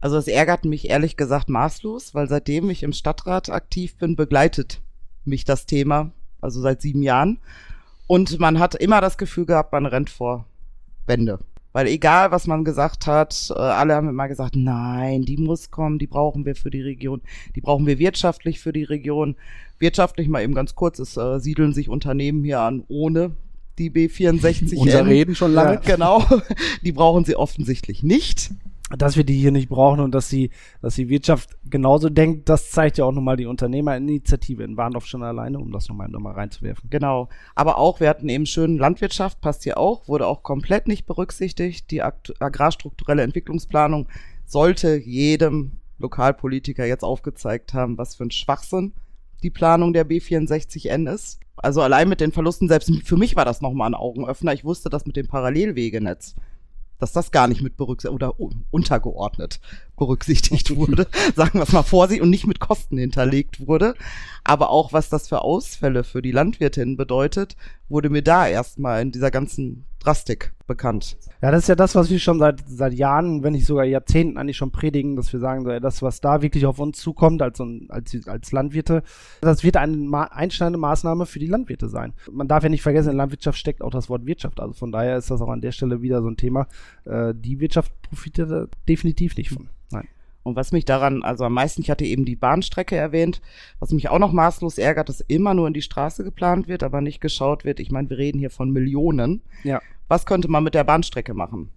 [0.00, 4.80] Also es ärgert mich ehrlich gesagt maßlos, weil seitdem ich im Stadtrat aktiv bin, begleitet
[5.24, 7.38] mich das Thema, also seit sieben Jahren.
[8.06, 10.46] Und man hat immer das Gefühl gehabt, man rennt vor
[11.06, 11.40] Wände.
[11.72, 15.98] Weil egal, was man gesagt hat, äh, alle haben immer gesagt, nein, die muss kommen,
[15.98, 17.20] die brauchen wir für die Region,
[17.54, 19.36] die brauchen wir wirtschaftlich für die Region.
[19.78, 23.32] Wirtschaftlich mal eben ganz kurz, es äh, siedeln sich Unternehmen hier an ohne
[23.78, 24.76] die B64.
[24.76, 25.74] Unser Reden schon lange.
[25.74, 26.24] Ja, genau.
[26.82, 28.50] Die brauchen sie offensichtlich nicht
[28.96, 32.70] dass wir die hier nicht brauchen und dass die, dass die Wirtschaft genauso denkt, das
[32.70, 36.32] zeigt ja auch nochmal die Unternehmerinitiative in Warndorf schon alleine, um das nochmal noch mal
[36.32, 36.88] reinzuwerfen.
[36.88, 37.28] Genau.
[37.54, 41.90] Aber auch, wir hatten eben schön Landwirtschaft, passt hier auch, wurde auch komplett nicht berücksichtigt.
[41.90, 44.08] Die agrarstrukturelle Entwicklungsplanung
[44.46, 48.94] sollte jedem Lokalpolitiker jetzt aufgezeigt haben, was für ein Schwachsinn
[49.42, 51.40] die Planung der B64N ist.
[51.56, 54.52] Also allein mit den Verlusten, selbst für mich war das nochmal ein Augenöffner.
[54.52, 56.36] Ich wusste das mit dem Parallelwegenetz
[56.98, 58.34] dass das gar nicht mit berücksichtigt oder
[58.70, 59.60] untergeordnet
[59.96, 61.06] berücksichtigt wurde,
[61.36, 63.94] sagen wir es mal vorsichtig, und nicht mit Kosten hinterlegt wurde.
[64.44, 67.56] Aber auch was das für Ausfälle für die Landwirtin bedeutet,
[67.88, 71.18] wurde mir da erstmal in dieser ganzen Drastik bekannt.
[71.42, 74.38] Ja, das ist ja das, was wir schon seit, seit Jahren, wenn nicht sogar Jahrzehnten
[74.38, 77.42] eigentlich schon predigen, dass wir sagen, so, ja, das, was da wirklich auf uns zukommt
[77.42, 79.02] als, als, als Landwirte,
[79.42, 82.14] das wird eine ma einschneidende Maßnahme für die Landwirte sein.
[82.30, 84.60] Man darf ja nicht vergessen, in Landwirtschaft steckt auch das Wort Wirtschaft.
[84.60, 86.68] Also von daher ist das auch an der Stelle wieder so ein Thema.
[87.04, 89.68] Äh, die Wirtschaft profitiert definitiv nicht von.
[89.90, 90.08] Nein.
[90.42, 93.42] Und was mich daran, also am meisten, ich hatte eben die Bahnstrecke erwähnt,
[93.78, 97.02] was mich auch noch maßlos ärgert, dass immer nur in die Straße geplant wird, aber
[97.02, 97.78] nicht geschaut wird.
[97.78, 99.42] Ich meine, wir reden hier von Millionen.
[99.62, 99.82] Ja.
[100.08, 101.70] Was könnte man mit der Bahnstrecke machen?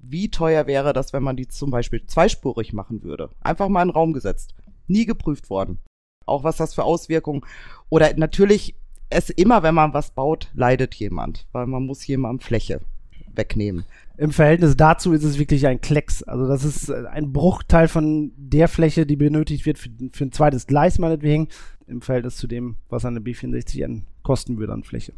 [0.00, 3.30] Wie teuer wäre das, wenn man die zum Beispiel zweispurig machen würde?
[3.40, 4.54] Einfach mal in den Raum gesetzt.
[4.88, 5.78] Nie geprüft worden.
[6.26, 7.42] Auch was das für Auswirkungen.
[7.88, 8.74] Oder natürlich,
[9.08, 12.80] es immer, wenn man was baut, leidet jemand, weil man muss jemandem Fläche
[13.36, 13.84] wegnehmen.
[14.16, 16.22] Im Verhältnis dazu ist es wirklich ein Klecks.
[16.22, 20.32] Also das ist äh, ein Bruchteil von der Fläche, die benötigt wird für, für ein
[20.32, 21.48] zweites Gleis meinetwegen,
[21.86, 25.12] im Verhältnis zu dem, was eine B64N kosten würde an Fläche.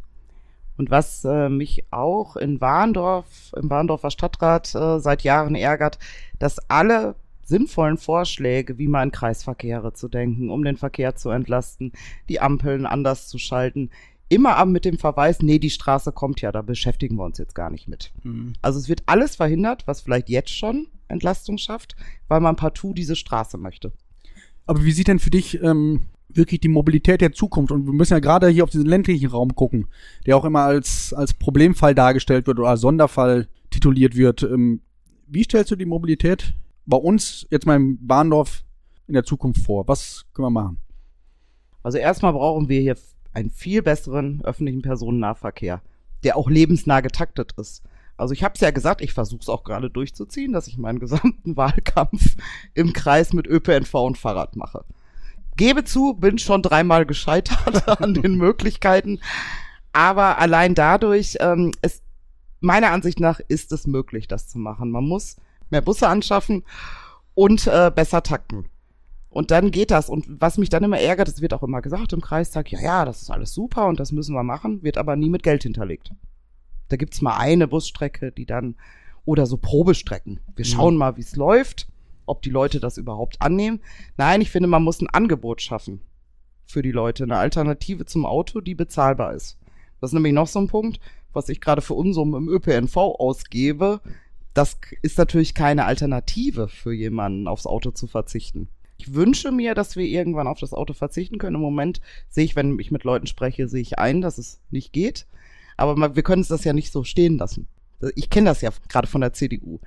[0.79, 5.99] Und was äh, mich auch in Warndorf, im Warndorfer Stadtrat äh, seit Jahren ärgert,
[6.39, 11.93] dass alle sinnvollen Vorschläge, wie man an Kreisverkehre zu denken, um den Verkehr zu entlasten,
[12.29, 13.91] die Ampeln anders zu schalten,
[14.29, 17.55] immer ab mit dem Verweis, nee, die Straße kommt ja, da beschäftigen wir uns jetzt
[17.55, 18.13] gar nicht mit.
[18.23, 18.53] Mhm.
[18.63, 21.97] Also es wird alles verhindert, was vielleicht jetzt schon Entlastung schafft,
[22.29, 23.93] weil man partout diese Straße möchte.
[24.67, 27.73] Aber wie sieht denn für dich ähm, wirklich die Mobilität der Zukunft?
[27.73, 29.87] Und wir müssen ja gerade hier auf diesen ländlichen Raum gucken,
[30.27, 34.43] der auch immer als, als Problemfall dargestellt wird oder als Sonderfall tituliert wird.
[34.43, 34.81] Ähm,
[35.27, 36.55] wie stellst du die Mobilität
[36.87, 38.65] bei uns jetzt mal im Bahndorf
[39.07, 39.87] in der Zukunft vor?
[39.89, 40.79] Was können wir machen?
[41.83, 42.97] Also erstmal brauchen wir hier
[43.33, 45.83] einen viel besseren öffentlichen Personennahverkehr,
[46.25, 47.83] der auch lebensnah getaktet ist.
[48.17, 50.99] Also ich habe es ja gesagt, ich versuche es auch gerade durchzuziehen, dass ich meinen
[50.99, 52.37] gesamten Wahlkampf
[52.75, 54.85] im Kreis mit ÖPNV und Fahrrad mache.
[55.59, 59.21] Gebe zu, bin schon dreimal gescheitert an den Möglichkeiten,
[59.93, 62.03] aber allein dadurch, ähm, es,
[62.61, 64.91] meiner Ansicht nach ist es möglich, das zu machen.
[64.91, 65.37] Man muss
[65.71, 66.65] mehr Busse anschaffen
[67.35, 68.67] und äh, besser takten.
[69.31, 70.09] Und dann geht das.
[70.09, 73.05] Und was mich dann immer ärgert, es wird auch immer gesagt im Kreistag, ja, ja,
[73.05, 76.13] das ist alles super und das müssen wir machen, wird aber nie mit Geld hinterlegt.
[76.89, 78.77] Da gibt's mal eine Busstrecke, die dann,
[79.25, 80.41] oder so Probestrecken.
[80.57, 80.71] Wir mhm.
[80.71, 80.99] schauen mhm.
[81.01, 81.89] mal, wie es läuft,
[82.29, 83.81] ob die Leute das überhaupt annehmen.
[84.17, 86.01] Nein, ich finde, man muss ein Angebot schaffen
[86.67, 89.59] für die Leute, eine Alternative zum Auto, die bezahlbar ist.
[90.01, 91.01] Das ist nämlich noch so ein Punkt,
[91.33, 94.01] was ich gerade für Unsummen im ÖPNV ausgebe.
[94.55, 98.69] Das ist natürlich keine Alternative für jemanden, aufs Auto zu verzichten.
[98.99, 101.57] Ich wünsche mir, dass wir irgendwann auf das Auto verzichten können.
[101.57, 104.93] Im Moment sehe ich, wenn ich mit Leuten spreche, sehe ich ein, dass es nicht
[104.93, 105.27] geht.
[105.77, 107.69] Aber wir können es das ja nicht so stehen lassen.
[108.17, 109.79] Ich kenne das ja gerade von der CDU.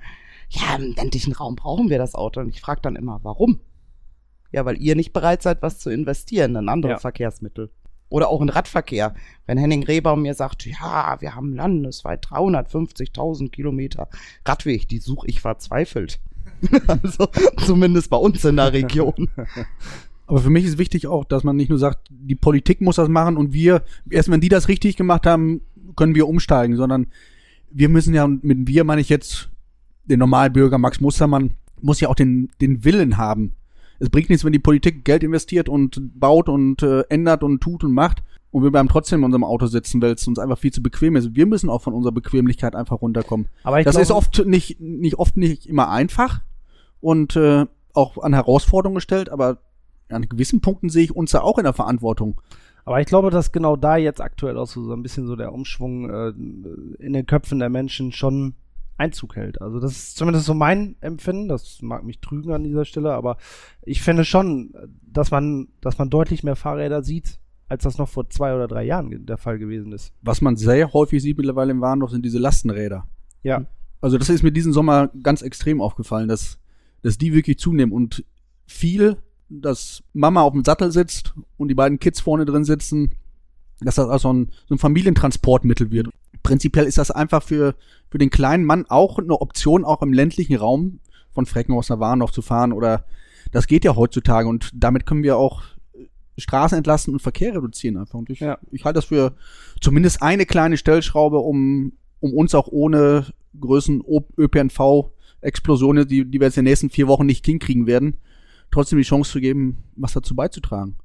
[0.52, 2.40] Ja, im ländlichen Raum brauchen wir das Auto.
[2.40, 3.60] Und ich frage dann immer, warum?
[4.50, 6.98] Ja, weil ihr nicht bereit seid, was zu investieren in andere ja.
[6.98, 7.70] Verkehrsmittel.
[8.10, 9.14] Oder auch in Radverkehr.
[9.46, 14.08] Wenn Henning Rehbaum mir sagt, ja, wir haben landesweit 350.000 Kilometer
[14.44, 16.20] Radweg, die suche ich verzweifelt.
[16.86, 17.28] also
[17.64, 19.30] zumindest bei uns in der Region.
[20.26, 23.08] Aber für mich ist wichtig auch, dass man nicht nur sagt, die Politik muss das
[23.08, 25.62] machen und wir, erst wenn die das richtig gemacht haben,
[25.96, 27.06] können wir umsteigen, sondern
[27.70, 29.50] wir müssen ja, mit wir meine ich jetzt
[30.04, 33.52] den Normalbürger Max Mustermann, muss ja auch den, den Willen haben.
[33.98, 37.84] Es bringt nichts, wenn die Politik Geld investiert und baut und äh, ändert und tut
[37.84, 40.72] und macht und wir bleiben trotzdem in unserem Auto sitzen, weil es uns einfach viel
[40.72, 41.34] zu bequem ist.
[41.34, 43.48] Wir müssen auch von unserer Bequemlichkeit einfach runterkommen.
[43.64, 46.40] Aber ich das glaube, ist oft nicht, nicht oft nicht immer einfach
[47.00, 49.58] und äh, auch an Herausforderungen gestellt, aber
[50.10, 52.40] an gewissen Punkten sehe ich uns ja auch in der Verantwortung.
[52.84, 55.52] Aber ich glaube, dass genau da jetzt aktuell auch so, so ein bisschen so der
[55.52, 56.28] Umschwung äh,
[56.98, 58.54] in den Köpfen der Menschen schon
[59.02, 59.60] Einzug hält.
[59.60, 61.48] Also das ist zumindest so mein Empfinden.
[61.48, 63.36] Das mag mich trügen an dieser Stelle, aber
[63.82, 67.38] ich finde schon, dass man, dass man deutlich mehr Fahrräder sieht,
[67.68, 70.12] als das noch vor zwei oder drei Jahren der Fall gewesen ist.
[70.22, 73.06] Was man sehr häufig sieht mittlerweile im Warndorf sind diese Lastenräder.
[73.42, 73.66] Ja.
[74.00, 76.58] Also das ist mir diesen Sommer ganz extrem aufgefallen, dass
[77.02, 78.24] dass die wirklich zunehmen und
[78.66, 83.12] viel, dass Mama auf dem Sattel sitzt und die beiden Kids vorne drin sitzen,
[83.80, 86.08] dass das also ein, so ein Familientransportmittel wird.
[86.42, 87.74] Prinzipiell ist das einfach für,
[88.10, 91.00] für den kleinen Mann auch eine Option, auch im ländlichen Raum
[91.32, 93.04] von Freckenhaus nach Warndorf zu fahren oder
[93.52, 95.62] das geht ja heutzutage und damit können wir auch
[96.38, 98.18] Straßen entlasten und Verkehr reduzieren einfach.
[98.18, 98.58] Und ich, ja.
[98.70, 99.34] ich halte das für
[99.80, 103.26] zumindest eine kleine Stellschraube, um, um uns auch ohne
[103.58, 104.02] Größen
[104.38, 105.10] ÖPNV
[105.42, 108.16] Explosionen, die, die wir jetzt in den nächsten vier Wochen nicht hinkriegen werden,
[108.70, 110.96] trotzdem die Chance zu geben, was dazu beizutragen.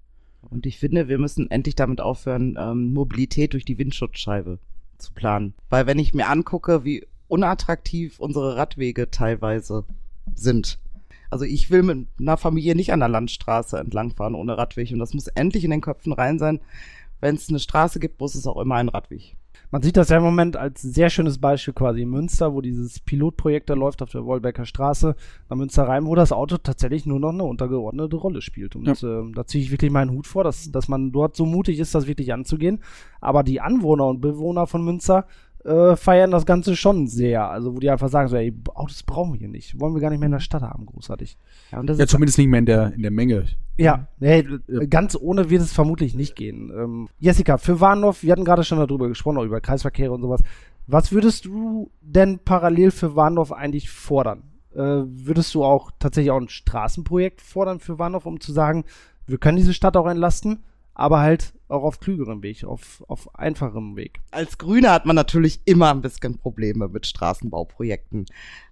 [0.41, 4.59] Und ich finde, wir müssen endlich damit aufhören, ähm, Mobilität durch die Windschutzscheibe
[4.97, 5.53] zu planen.
[5.69, 9.85] Weil wenn ich mir angucke, wie unattraktiv unsere Radwege teilweise
[10.33, 10.79] sind.
[11.29, 14.91] Also ich will mit einer Familie nicht an der Landstraße entlangfahren ohne Radweg.
[14.91, 16.61] Und das muss endlich in den Köpfen rein sein.
[17.19, 19.35] Wenn es eine Straße gibt, muss es auch immer einen Radweg
[19.71, 22.99] Man sieht das ja im Moment als sehr schönes Beispiel quasi in Münster, wo dieses
[22.99, 25.15] Pilotprojekt da läuft auf der Wolbecker Straße
[25.49, 28.75] nach Münster rein, wo das Auto tatsächlich nur noch eine untergeordnete Rolle spielt.
[28.75, 28.93] Und ja.
[28.93, 31.93] äh, da ziehe ich wirklich meinen Hut vor, dass, dass man dort so mutig ist,
[31.95, 32.81] das wirklich anzugehen.
[33.19, 35.25] Aber die Anwohner und Bewohner von Münster
[35.63, 37.49] äh, feiern das Ganze schon sehr.
[37.49, 39.79] Also, wo die einfach sagen, so, ey, Autos brauchen wir hier nicht.
[39.79, 41.37] Wollen wir gar nicht mehr in der Stadt haben, großartig.
[41.71, 43.45] Ja, ja zumindest nicht mehr in der, in der Menge.
[43.77, 44.45] Ja, hey,
[44.89, 46.71] ganz ohne wird es vermutlich nicht gehen.
[46.75, 50.41] Ähm, Jessica, für Warndorf, wir hatten gerade schon darüber gesprochen, auch über Kreisverkehre und sowas.
[50.87, 54.43] Was würdest du denn parallel für Warndorf eigentlich fordern?
[54.73, 58.85] Äh, würdest du auch tatsächlich auch ein Straßenprojekt fordern für Warndorf, um zu sagen,
[59.25, 60.63] wir können diese Stadt auch entlasten?
[60.97, 64.19] aber halt auch auf klügerem Weg, auf, auf einfachem Weg.
[64.31, 68.25] Als Grüne hat man natürlich immer ein bisschen Probleme mit Straßenbauprojekten.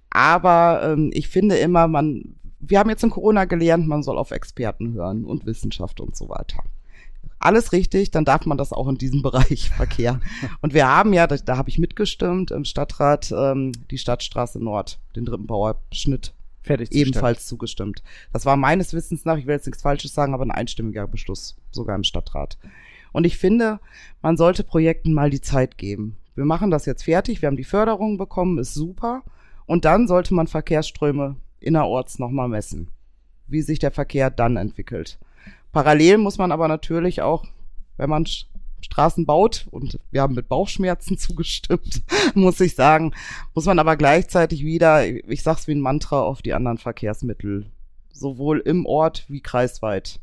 [0.09, 4.31] Aber ähm, ich finde immer, man, wir haben jetzt in Corona gelernt, man soll auf
[4.31, 6.63] Experten hören und Wissenschaft und so weiter.
[7.39, 10.19] Alles richtig, dann darf man das auch in diesem Bereich Verkehr.
[10.61, 14.99] Und wir haben ja, da, da habe ich mitgestimmt im Stadtrat, ähm, die Stadtstraße Nord,
[15.15, 16.33] den dritten Bauabschnitt
[16.65, 18.01] fertig ebenfalls zugestimmt.
[18.33, 21.55] Das war meines Wissens nach, ich will jetzt nichts Falsches sagen, aber ein einstimmiger Beschluss,
[21.71, 22.57] sogar im Stadtrat.
[23.15, 23.79] Und ich finde,
[24.21, 26.17] man sollte Projekten mal die Zeit geben.
[26.35, 29.23] Wir machen das jetzt fertig, wir haben die Förderung bekommen, ist super.
[29.65, 32.91] Und dann sollte man Verkehrsströme innerorts nochmal messen,
[33.47, 35.17] wie sich der Verkehr dann entwickelt.
[35.71, 37.45] Parallel muss man aber natürlich auch,
[37.95, 38.25] wenn man
[38.81, 43.13] Straßen baut und wir haben mit Bauchschmerzen zugestimmt, muss ich sagen,
[43.53, 47.71] muss man aber gleichzeitig wieder, ich sag's wie ein Mantra, auf die anderen Verkehrsmittel
[48.11, 50.19] sowohl im Ort wie kreisweit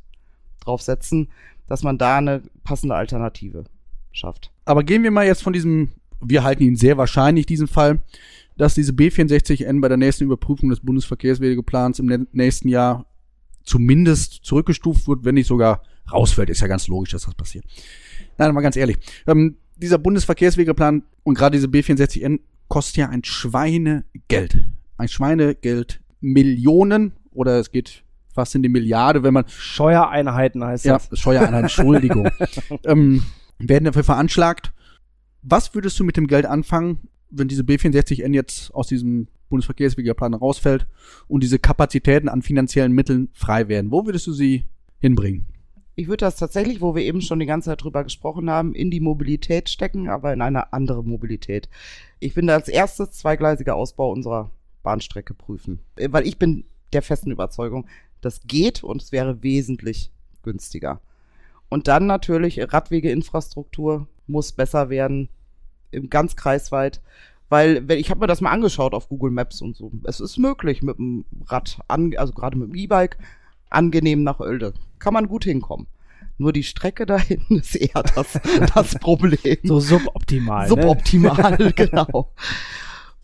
[0.60, 1.30] draufsetzen,
[1.72, 3.64] dass man da eine passende Alternative
[4.12, 4.50] schafft.
[4.66, 5.88] Aber gehen wir mal jetzt von diesem,
[6.20, 8.02] wir halten ihn sehr wahrscheinlich, diesen Fall,
[8.58, 13.06] dass diese B64N bei der nächsten Überprüfung des Bundesverkehrswegeplans im nächsten Jahr
[13.64, 15.82] zumindest zurückgestuft wird, wenn nicht sogar
[16.12, 16.50] rausfällt.
[16.50, 17.64] Ist ja ganz logisch, dass das passiert.
[18.36, 18.98] Nein, mal ganz ehrlich.
[19.26, 24.62] Ähm, dieser Bundesverkehrswegeplan und gerade diese B64N kostet ja ein Schweinegeld.
[24.98, 26.02] Ein Schweinegeld.
[26.20, 29.44] Millionen oder es geht fast in die Milliarde, wenn man.
[29.48, 31.08] Steuereinheiten heißt das.
[31.10, 32.28] Ja, Steuereinheiten, Entschuldigung.
[32.84, 33.22] ähm,
[33.58, 34.72] werden dafür veranschlagt.
[35.42, 40.86] Was würdest du mit dem Geld anfangen, wenn diese B64N jetzt aus diesem Bundesverkehrswegeplan rausfällt
[41.28, 43.90] und diese Kapazitäten an finanziellen Mitteln frei werden?
[43.90, 44.64] Wo würdest du sie
[44.98, 45.46] hinbringen?
[45.94, 48.90] Ich würde das tatsächlich, wo wir eben schon die ganze Zeit drüber gesprochen haben, in
[48.90, 51.68] die Mobilität stecken, aber in eine andere Mobilität.
[52.18, 54.50] Ich finde als erstes zweigleisiger Ausbau unserer
[54.82, 55.80] Bahnstrecke prüfen.
[55.96, 57.86] Weil ich bin der festen Überzeugung,
[58.22, 60.10] das geht und es wäre wesentlich
[60.42, 61.00] günstiger.
[61.68, 65.28] Und dann natürlich Radwegeinfrastruktur muss besser werden,
[65.90, 67.00] im ganz kreisweit.
[67.48, 69.92] Weil, wenn, ich habe mir das mal angeschaut auf Google Maps und so.
[70.04, 73.18] Es ist möglich mit dem Rad, an, also gerade mit dem E-Bike,
[73.68, 74.72] angenehm nach Oelde.
[74.98, 75.86] Kann man gut hinkommen.
[76.38, 78.40] Nur die Strecke dahin ist eher das,
[78.74, 79.58] das Problem.
[79.64, 80.62] So suboptimal.
[80.62, 80.68] Ne?
[80.68, 81.72] Suboptimal, ne?
[81.76, 82.32] genau.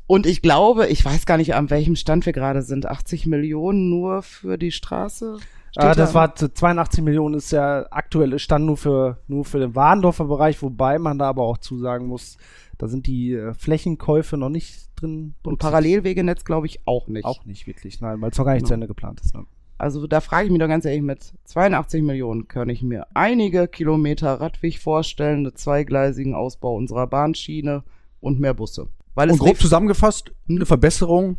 [0.09, 2.87] Und ich glaube, ich weiß gar nicht, an welchem Stand wir gerade sind.
[2.87, 5.37] 80 Millionen nur für die Straße?
[5.77, 6.15] Ah, das da?
[6.15, 10.99] war 82 Millionen ist der aktuelle Stand nur für, nur für den Warendorfer Bereich, wobei
[10.99, 12.39] man da aber auch zusagen muss,
[12.79, 15.35] da sind die äh, Flächenkäufe noch nicht drin.
[15.45, 17.27] Und Parallelwegenetz glaube ich auch nicht.
[17.27, 18.69] Auch nicht wirklich, nein, weil es noch gar nicht genau.
[18.69, 19.35] zu Ende geplant ist.
[19.35, 19.45] Ne?
[19.77, 23.69] Also da frage ich mich doch ganz ehrlich, mit 82 Millionen kann ich mir einige
[23.69, 27.85] Kilometer Radweg vorstellen, einen zweigleisigen Ausbau unserer Bahnschiene
[28.21, 28.89] und mehr Busse.
[29.19, 31.39] Weil und grob zusammengefasst, eine Verbesserung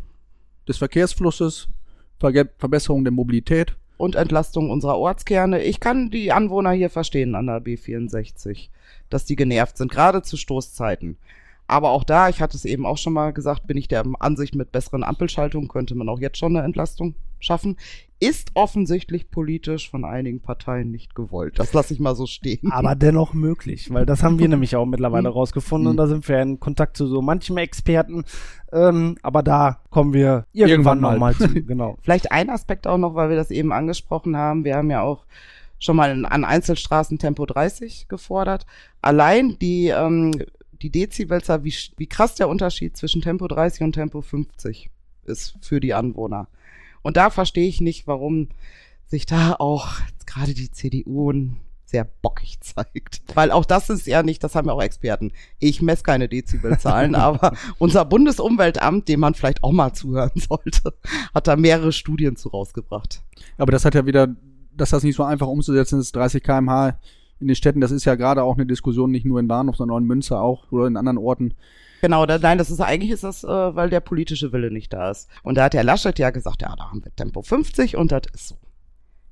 [0.68, 1.68] des Verkehrsflusses,
[2.18, 3.74] Ver Verbesserung der Mobilität.
[3.96, 5.62] Und Entlastung unserer Ortskerne.
[5.62, 8.68] Ich kann die Anwohner hier verstehen an der B64,
[9.08, 11.16] dass die genervt sind, gerade zu Stoßzeiten.
[11.70, 14.56] Aber auch da, ich hatte es eben auch schon mal gesagt, bin ich der Ansicht,
[14.56, 17.76] mit besseren Ampelschaltungen könnte man auch jetzt schon eine Entlastung schaffen.
[18.18, 21.60] Ist offensichtlich politisch von einigen Parteien nicht gewollt.
[21.60, 22.72] Das lasse ich mal so stehen.
[22.72, 25.34] Aber dennoch möglich, weil das haben wir nämlich auch mittlerweile hm.
[25.34, 25.96] rausgefunden und hm.
[25.98, 28.24] da sind wir in Kontakt zu so manchem Experten.
[28.72, 31.48] Ähm, aber da kommen wir irgendwann, irgendwann nochmal zu.
[31.48, 31.98] Genau.
[32.02, 34.64] Vielleicht ein Aspekt auch noch, weil wir das eben angesprochen haben.
[34.64, 35.24] Wir haben ja auch
[35.78, 38.66] schon mal an Einzelstraßen Tempo 30 gefordert.
[39.00, 40.32] Allein die ähm,
[40.82, 44.90] die Dezibelzahl, wie, wie krass der Unterschied zwischen Tempo 30 und Tempo 50
[45.24, 46.48] ist für die Anwohner.
[47.02, 48.48] Und da verstehe ich nicht, warum
[49.06, 49.88] sich da auch
[50.26, 51.32] gerade die CDU
[51.84, 53.22] sehr bockig zeigt.
[53.34, 55.32] Weil auch das ist ja nicht, das haben ja auch Experten.
[55.58, 60.94] Ich messe keine Dezibelzahlen, aber unser Bundesumweltamt, dem man vielleicht auch mal zuhören sollte,
[61.34, 63.22] hat da mehrere Studien zu rausgebracht.
[63.58, 64.34] Aber das hat ja wieder,
[64.72, 66.98] dass das nicht so einfach umzusetzen ist, 30 kmh
[67.40, 67.80] in den Städten.
[67.80, 70.40] Das ist ja gerade auch eine Diskussion, nicht nur in Bahnhof, sondern auch in Münster
[70.40, 71.54] auch oder in anderen Orten.
[72.00, 75.10] Genau, da, nein, das ist eigentlich ist das, äh, weil der politische Wille nicht da
[75.10, 75.28] ist.
[75.42, 78.22] Und da hat der Laschet ja gesagt, ja, da haben wir Tempo 50 und das
[78.32, 78.56] ist so.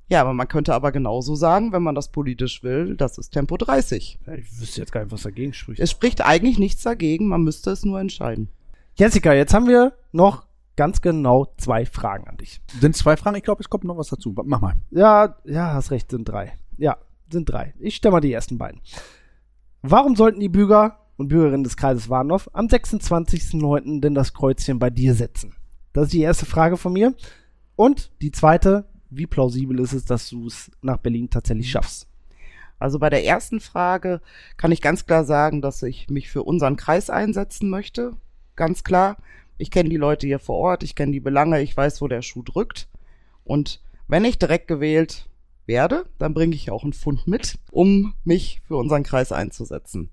[0.07, 3.57] Ja, aber man könnte aber genauso sagen, wenn man das politisch will, das ist Tempo
[3.57, 4.19] 30.
[4.25, 5.79] Ja, ich wüsste jetzt gar nicht, was dagegen spricht.
[5.79, 8.49] Es spricht eigentlich nichts dagegen, man müsste es nur entscheiden.
[8.95, 10.45] Jessica, jetzt haben wir noch
[10.75, 12.61] ganz genau zwei Fragen an dich.
[12.79, 13.35] Sind zwei Fragen?
[13.35, 14.33] Ich glaube, es kommt noch was dazu.
[14.45, 14.75] Mach mal.
[14.91, 16.53] Ja, ja, hast recht, sind drei.
[16.77, 16.97] Ja,
[17.31, 17.73] sind drei.
[17.79, 18.81] Ich stelle mal die ersten beiden.
[19.81, 24.01] Warum sollten die Bürger und Bürgerinnen des Kreises Warnow am 26.09.
[24.01, 25.55] denn das Kreuzchen bei dir setzen?
[25.93, 27.13] Das ist die erste Frage von mir.
[27.75, 32.07] Und die zweite, wie plausibel ist es, dass du es nach Berlin tatsächlich schaffst?
[32.77, 34.21] Also bei der ersten Frage
[34.55, 38.13] kann ich ganz klar sagen, dass ich mich für unseren Kreis einsetzen möchte.
[38.55, 39.17] Ganz klar.
[39.57, 42.21] Ich kenne die Leute hier vor Ort, ich kenne die Belange, ich weiß, wo der
[42.21, 42.87] Schuh drückt.
[43.43, 45.27] Und wenn ich direkt gewählt
[45.69, 50.09] werde, dann bringe ich auch einen Fund mit, um mich für unseren Kreis einzusetzen.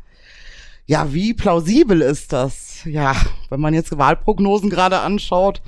[0.87, 2.85] Ja, wie plausibel ist das?
[2.85, 3.17] Ja,
[3.49, 5.63] wenn man jetzt Wahlprognosen gerade anschaut,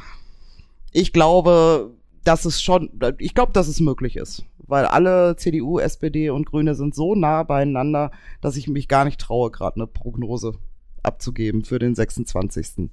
[0.92, 1.90] ich glaube,
[2.22, 4.44] dass es schon, ich glaube, dass es möglich ist.
[4.68, 9.18] Weil alle CDU, SPD und Grüne sind so nah beieinander, dass ich mich gar nicht
[9.18, 10.53] traue, gerade eine Prognose
[11.03, 12.90] abzugeben für den 26.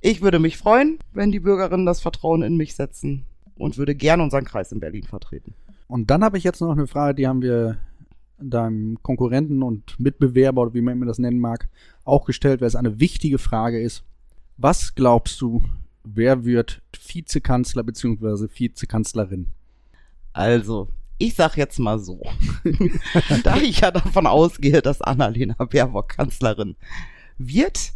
[0.00, 3.26] Ich würde mich freuen, wenn die Bürgerinnen das Vertrauen in mich setzen
[3.56, 5.54] und würde gern unseren Kreis in Berlin vertreten.
[5.88, 7.78] Und dann habe ich jetzt noch eine Frage, die haben wir
[8.38, 11.68] deinem Konkurrenten und Mitbewerber oder wie man immer das nennen mag,
[12.04, 14.04] auch gestellt, weil es eine wichtige Frage ist.
[14.56, 15.64] Was glaubst du,
[16.04, 18.48] wer wird Vizekanzler bzw.
[18.52, 19.48] Vizekanzlerin?
[20.32, 22.20] Also, ich sag jetzt mal so,
[23.44, 26.76] da ich ja davon ausgehe, dass Annalena Baerbock Kanzlerin
[27.38, 27.92] wird,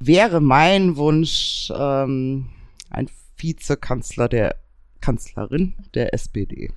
[0.00, 2.48] wäre mein Wunsch ähm,
[2.90, 4.56] ein Vizekanzler der
[5.00, 6.70] Kanzlerin der SPD.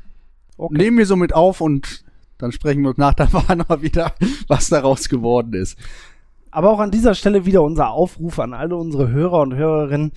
[0.60, 0.78] Okay.
[0.78, 2.04] Nehmen wir so mit auf und
[2.38, 4.14] dann sprechen wir nach der Wahl noch wieder,
[4.48, 5.78] was daraus geworden ist.
[6.52, 10.12] Aber auch an dieser Stelle wieder unser Aufruf an alle unsere Hörer und Hörerinnen.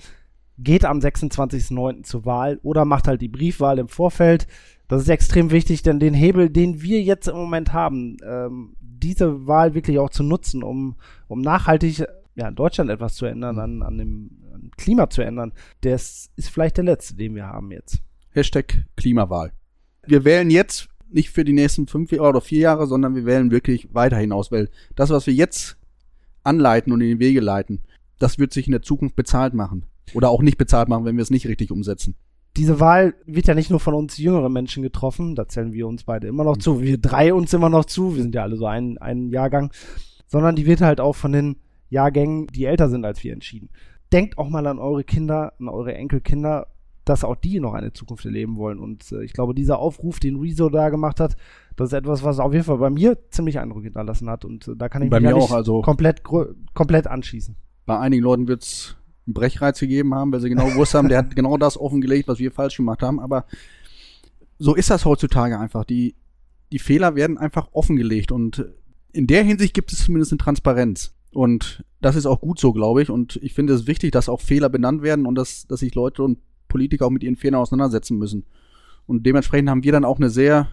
[0.59, 2.03] Geht am 26.09.
[2.03, 4.45] zur Wahl oder macht halt die Briefwahl im Vorfeld.
[4.87, 9.47] Das ist extrem wichtig, denn den Hebel, den wir jetzt im Moment haben, ähm, diese
[9.47, 10.95] Wahl wirklich auch zu nutzen, um,
[11.27, 12.03] um nachhaltig
[12.35, 16.49] ja, in Deutschland etwas zu ändern, an, an dem an Klima zu ändern, das ist
[16.49, 18.01] vielleicht der letzte, den wir haben jetzt.
[18.31, 19.53] Hashtag Klimawahl.
[20.05, 23.93] Wir wählen jetzt nicht für die nächsten fünf oder vier Jahre, sondern wir wählen wirklich
[23.93, 25.77] weiter hinaus, weil das, was wir jetzt
[26.43, 27.81] anleiten und in die Wege leiten,
[28.19, 29.85] das wird sich in der Zukunft bezahlt machen.
[30.13, 32.15] Oder auch nicht bezahlt machen, wenn wir es nicht richtig umsetzen.
[32.57, 36.03] Diese Wahl wird ja nicht nur von uns jüngeren Menschen getroffen, da zählen wir uns
[36.03, 38.67] beide immer noch zu, wir drei uns immer noch zu, wir sind ja alle so
[38.67, 39.71] ein, ein Jahrgang,
[40.27, 41.55] sondern die wird halt auch von den
[41.89, 43.69] Jahrgängen, die älter sind als wir, entschieden.
[44.11, 46.67] Denkt auch mal an eure Kinder, an eure Enkelkinder
[47.05, 48.79] dass auch die noch eine Zukunft erleben wollen.
[48.79, 51.35] Und äh, ich glaube, dieser Aufruf, den Rezo da gemacht hat,
[51.75, 54.45] das ist etwas, was auf jeden Fall bei mir ziemlich Eindruck hinterlassen hat.
[54.45, 57.55] Und äh, da kann ich bei mich auch, also komplett, komplett anschließen.
[57.85, 61.19] Bei einigen Leuten wird es einen Brechreiz gegeben haben, weil sie genau gewusst haben, der
[61.19, 63.19] hat genau das offengelegt, was wir falsch gemacht haben.
[63.19, 63.45] Aber
[64.57, 65.83] so ist das heutzutage einfach.
[65.83, 66.15] Die,
[66.71, 68.31] die Fehler werden einfach offengelegt.
[68.31, 68.65] Und
[69.11, 71.13] in der Hinsicht gibt es zumindest eine Transparenz.
[71.31, 73.09] Und das ist auch gut so, glaube ich.
[73.09, 76.23] Und ich finde es wichtig, dass auch Fehler benannt werden und dass, dass sich Leute
[76.23, 76.39] und
[76.73, 78.45] Politiker auch mit ihren Fehlern auseinandersetzen müssen.
[79.05, 80.69] Und dementsprechend haben wir dann auch eine sehr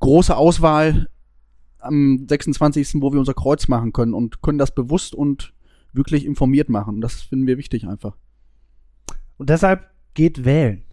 [0.00, 1.08] große Auswahl
[1.78, 5.54] am 26., wo wir unser Kreuz machen können und können das bewusst und
[5.94, 7.00] wirklich informiert machen.
[7.00, 8.16] Das finden wir wichtig einfach.
[9.38, 10.84] Und deshalb geht wählen.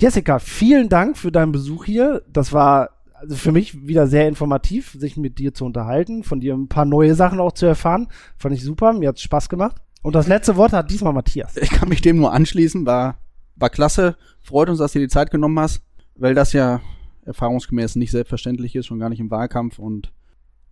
[0.00, 2.22] Jessica, vielen Dank für deinen Besuch hier.
[2.32, 6.54] Das war also für mich wieder sehr informativ, sich mit dir zu unterhalten, von dir
[6.54, 8.08] ein paar neue Sachen auch zu erfahren.
[8.36, 9.76] Fand ich super, mir hat Spaß gemacht.
[10.02, 11.56] Und das letzte Wort hat diesmal Matthias.
[11.58, 13.18] Ich kann mich dem nur anschließen, war
[13.60, 14.16] war klasse.
[14.40, 15.82] Freut uns, dass du dir die Zeit genommen hast,
[16.16, 16.80] weil das ja
[17.24, 19.78] erfahrungsgemäß nicht selbstverständlich ist, schon gar nicht im Wahlkampf.
[19.78, 20.12] Und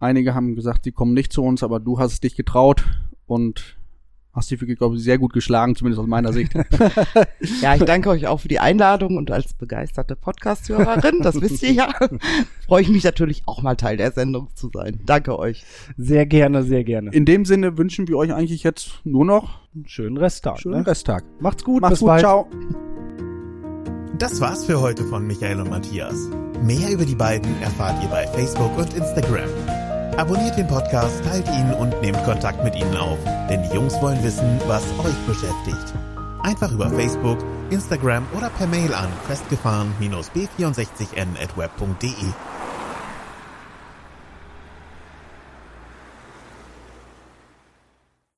[0.01, 2.85] einige haben gesagt, sie kommen nicht zu uns, aber du hast dich getraut
[3.27, 3.78] und
[4.39, 6.55] hast glaube ich, sehr gut geschlagen, zumindest aus meiner Sicht.
[7.61, 11.73] ja, ich danke euch auch für die Einladung und als begeisterte Podcast-Hörerin, das wisst ihr
[11.73, 11.95] ja,
[12.67, 15.01] freue ich mich natürlich auch mal Teil der Sendung zu sein.
[15.05, 15.65] Danke euch.
[15.97, 17.11] Sehr gerne, sehr gerne.
[17.13, 20.61] In dem Sinne wünschen wir euch eigentlich jetzt nur noch einen schönen Resttag.
[20.61, 20.87] Schönen ne?
[20.87, 21.25] Resttag.
[21.41, 22.21] Macht's gut, Macht's bis gut, bald.
[22.21, 22.49] ciao.
[24.19, 26.29] Das war's für heute von Michael und Matthias.
[26.63, 29.88] Mehr über die beiden erfahrt ihr bei Facebook und Instagram.
[30.19, 34.21] Abonniert den Podcast, teilt ihn und nehmt Kontakt mit ihnen auf, denn die Jungs wollen
[34.25, 35.95] wissen, was euch beschäftigt.
[36.43, 37.39] Einfach über Facebook,
[37.71, 42.11] Instagram oder per Mail an festgefahren-b64n at web.de.